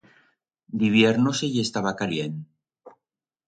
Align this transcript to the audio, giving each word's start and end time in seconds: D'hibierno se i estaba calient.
D'hibierno 0.83 1.35
se 1.41 1.51
i 1.57 1.61
estaba 1.67 1.95
calient. 2.03 2.43